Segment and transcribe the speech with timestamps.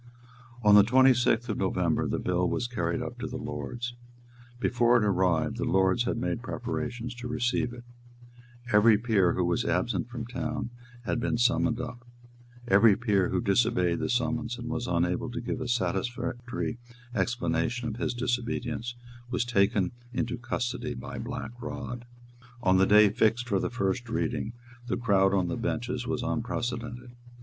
[0.63, 3.93] On the twenty sixth of November the bill was carried up to the Lords.
[4.59, 7.83] Before it arrived, the Lords had made preparations to receive it.
[8.73, 10.71] Every peer who was absent from town
[11.03, 12.03] had been summoned up:
[12.67, 16.79] every peer who disobeyed the summons and was unable to give a satisfactory
[17.13, 18.95] explanation of his disobedience
[19.29, 22.05] was taken into custody by Black Rod.
[22.63, 24.53] On the day fixed for the first reading,
[24.87, 27.11] the crowd on the benches was unprecedented.